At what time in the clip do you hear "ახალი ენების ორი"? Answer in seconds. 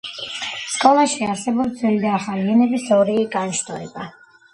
2.13-3.19